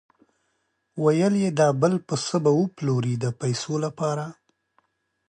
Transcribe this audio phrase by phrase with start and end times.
[1.03, 4.25] ویل یې دا بل پسه به وپلوري د پیسو لپاره.